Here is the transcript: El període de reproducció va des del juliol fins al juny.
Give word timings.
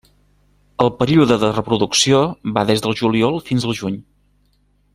El 0.85 0.89
període 1.01 1.37
de 1.43 1.49
reproducció 1.51 2.21
va 2.57 2.65
des 2.71 2.81
del 2.87 2.99
juliol 3.03 3.39
fins 3.51 3.69
al 3.69 3.77
juny. 3.83 4.01